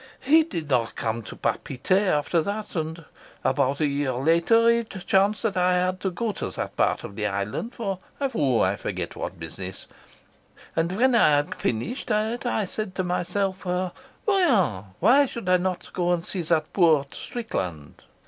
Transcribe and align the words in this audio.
"He 0.21 0.41
did 0.41 0.67
not 0.67 0.95
come 0.95 1.17
much 1.17 1.27
to 1.29 1.35
Papeete 1.35 1.91
after 1.91 2.41
that, 2.41 2.75
and 2.75 3.05
about 3.43 3.79
a 3.79 3.85
year 3.85 4.13
later 4.13 4.67
it 4.67 4.89
chanced 5.05 5.43
that 5.43 5.55
I 5.55 5.73
had 5.73 5.99
to 5.99 6.09
go 6.09 6.31
to 6.31 6.49
that 6.49 6.75
part 6.75 7.03
of 7.03 7.15
the 7.15 7.27
island 7.27 7.75
for 7.75 7.99
I 8.19 8.27
forgot 8.27 9.15
what 9.15 9.39
business, 9.39 9.85
and 10.75 10.97
when 10.97 11.13
I 11.13 11.29
had 11.29 11.53
finished 11.53 12.09
it 12.09 12.47
I 12.47 12.65
said 12.65 12.95
to 12.95 13.03
myself:', 13.03 13.63
why 14.25 15.25
should 15.27 15.47
I 15.47 15.57
not 15.57 15.93
go 15.93 16.11
and 16.13 16.25
see 16.25 16.41
that 16.41 16.73
poor 16.73 17.05
Strickland?' 17.11 18.03